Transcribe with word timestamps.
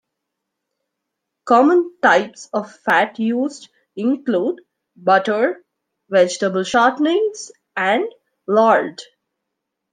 Common 1.45 1.93
types 2.01 2.49
of 2.53 2.71
fat 2.75 3.19
used 3.19 3.69
include 3.95 4.61
butter, 4.95 5.63
vegetable 6.09 6.61
shortenings, 6.63 7.51
and 7.77 8.05
lard. 8.47 8.99